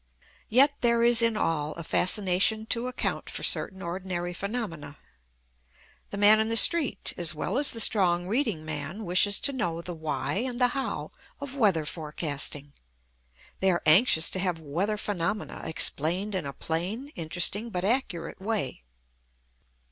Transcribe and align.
Yet 0.49 0.73
there 0.81 1.03
is 1.03 1.21
in 1.21 1.37
all 1.37 1.73
a 1.73 1.83
fascination 1.83 2.65
to 2.71 2.87
account 2.87 3.29
for 3.29 3.43
certain 3.43 3.83
ordinary 3.83 4.33
phenomena. 4.33 4.97
"The 6.09 6.17
man 6.17 6.39
in 6.39 6.47
the 6.47 6.57
street," 6.57 7.13
as 7.17 7.35
well 7.35 7.59
as 7.59 7.69
the 7.69 7.79
strong 7.79 8.25
reading 8.27 8.65
man, 8.65 9.05
wishes 9.05 9.39
to 9.41 9.53
know 9.53 9.79
the 9.79 9.93
"why" 9.93 10.37
and 10.37 10.59
the 10.59 10.69
"how" 10.69 11.11
of 11.39 11.55
weather 11.55 11.85
forecasting. 11.85 12.73
They 13.59 13.69
are 13.69 13.83
anxious 13.85 14.31
to 14.31 14.39
have 14.39 14.57
weather 14.57 14.97
phenomena 14.97 15.61
explained 15.65 16.33
in 16.33 16.47
a 16.47 16.53
plain, 16.53 17.09
interesting, 17.09 17.69
but 17.69 17.83
accurate 17.85 18.41
way. 18.41 18.81